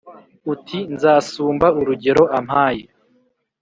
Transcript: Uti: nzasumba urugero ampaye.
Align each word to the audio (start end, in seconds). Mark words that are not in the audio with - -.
Uti: 0.53 0.79
nzasumba 0.93 1.67
urugero 1.79 2.23
ampaye. 2.37 2.85